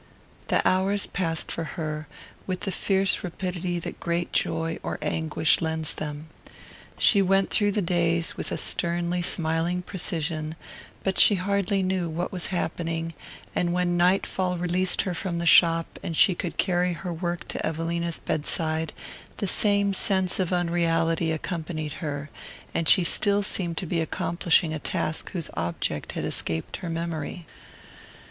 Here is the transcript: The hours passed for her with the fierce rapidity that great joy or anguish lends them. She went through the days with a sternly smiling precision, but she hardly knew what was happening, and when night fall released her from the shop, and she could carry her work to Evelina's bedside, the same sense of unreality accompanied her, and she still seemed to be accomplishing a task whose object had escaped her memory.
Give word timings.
The 0.47 0.67
hours 0.67 1.05
passed 1.05 1.51
for 1.51 1.63
her 1.77 2.07
with 2.47 2.61
the 2.61 2.71
fierce 2.71 3.23
rapidity 3.23 3.77
that 3.77 3.99
great 3.99 4.33
joy 4.33 4.79
or 4.81 4.97
anguish 4.99 5.61
lends 5.61 5.93
them. 5.93 6.27
She 6.97 7.21
went 7.21 7.51
through 7.51 7.73
the 7.73 7.83
days 7.83 8.35
with 8.35 8.51
a 8.51 8.57
sternly 8.57 9.21
smiling 9.21 9.83
precision, 9.83 10.55
but 11.03 11.19
she 11.19 11.35
hardly 11.35 11.83
knew 11.83 12.09
what 12.09 12.31
was 12.31 12.47
happening, 12.47 13.13
and 13.53 13.73
when 13.73 13.95
night 13.95 14.25
fall 14.25 14.57
released 14.57 15.03
her 15.03 15.13
from 15.13 15.37
the 15.37 15.45
shop, 15.45 15.99
and 16.01 16.17
she 16.17 16.33
could 16.33 16.57
carry 16.57 16.93
her 16.93 17.13
work 17.13 17.47
to 17.49 17.63
Evelina's 17.63 18.17
bedside, 18.17 18.93
the 19.37 19.45
same 19.45 19.93
sense 19.93 20.39
of 20.39 20.51
unreality 20.51 21.31
accompanied 21.31 21.93
her, 22.01 22.31
and 22.73 22.89
she 22.89 23.03
still 23.03 23.43
seemed 23.43 23.77
to 23.77 23.85
be 23.85 24.01
accomplishing 24.01 24.73
a 24.73 24.79
task 24.79 25.29
whose 25.33 25.51
object 25.55 26.13
had 26.13 26.25
escaped 26.25 26.77
her 26.77 26.89
memory. 26.89 27.45